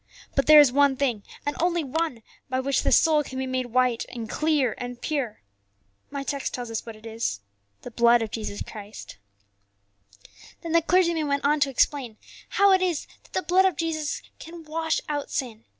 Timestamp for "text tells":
6.23-6.71